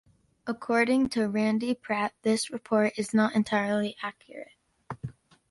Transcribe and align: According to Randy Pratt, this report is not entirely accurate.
According 0.47 1.09
to 1.09 1.29
Randy 1.29 1.75
Pratt, 1.75 2.15
this 2.23 2.49
report 2.49 2.93
is 2.97 3.13
not 3.13 3.35
entirely 3.35 3.95
accurate. 4.01 4.53